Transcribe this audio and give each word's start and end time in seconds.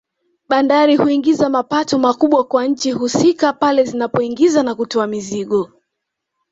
Bandari 0.49 0.95
huingiza 0.95 1.49
mapato 1.49 1.99
makubwa 1.99 2.43
kwa 2.43 2.65
nchi 2.65 2.91
husika 2.91 3.53
pale 3.53 3.83
zinapoingiza 3.83 4.63
na 4.63 4.75
kutoa 4.75 5.07
mizigo 5.07 5.69